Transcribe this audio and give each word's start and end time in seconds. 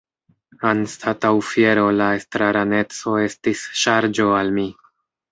Anstataŭ 0.67 1.29
fiero, 1.49 1.83
la 1.97 2.07
estraraneco 2.19 3.13
estis 3.25 3.61
ŝarĝo 3.83 4.27
al 4.39 4.51
mi. 4.57 4.65